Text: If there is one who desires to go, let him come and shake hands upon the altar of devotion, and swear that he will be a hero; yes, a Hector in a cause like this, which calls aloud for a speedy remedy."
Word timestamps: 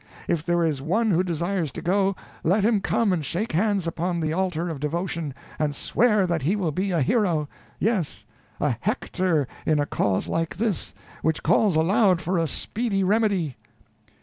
If 0.27 0.43
there 0.43 0.63
is 0.63 0.81
one 0.81 1.11
who 1.11 1.21
desires 1.23 1.71
to 1.73 1.81
go, 1.83 2.15
let 2.43 2.63
him 2.65 2.81
come 2.81 3.13
and 3.13 3.23
shake 3.23 3.51
hands 3.51 3.85
upon 3.85 4.19
the 4.19 4.33
altar 4.33 4.67
of 4.67 4.79
devotion, 4.79 5.31
and 5.59 5.75
swear 5.75 6.25
that 6.25 6.41
he 6.41 6.55
will 6.55 6.71
be 6.71 6.89
a 6.89 7.01
hero; 7.03 7.47
yes, 7.79 8.25
a 8.59 8.77
Hector 8.81 9.47
in 9.63 9.77
a 9.77 9.85
cause 9.85 10.27
like 10.27 10.57
this, 10.57 10.95
which 11.21 11.43
calls 11.43 11.75
aloud 11.75 12.19
for 12.19 12.39
a 12.39 12.47
speedy 12.47 13.03
remedy." 13.03 13.57